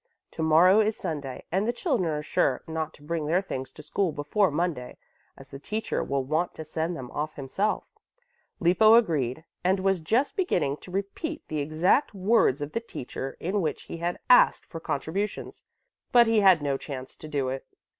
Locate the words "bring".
3.03-3.27